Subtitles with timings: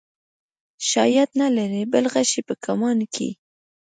[0.89, 3.29] شاید نه لرې بل غشی په کمان کې.